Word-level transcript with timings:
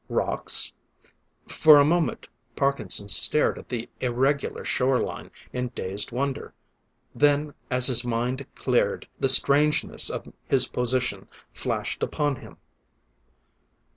Rocks? 0.09 0.73
For 1.47 1.77
a 1.77 1.85
moment 1.85 2.27
Parkinson 2.55 3.07
stared 3.07 3.59
at 3.59 3.69
the 3.69 3.87
irregular 3.99 4.65
shore 4.65 4.99
line 4.99 5.29
in 5.53 5.67
dazed 5.75 6.11
wonder. 6.11 6.55
Then 7.13 7.53
as 7.69 7.85
his 7.85 8.03
mind 8.03 8.47
cleared, 8.55 9.07
the 9.19 9.27
strangeness 9.29 10.09
of 10.09 10.33
his 10.49 10.65
position 10.65 11.27
flashed 11.53 12.01
upon 12.01 12.37
him. 12.37 12.57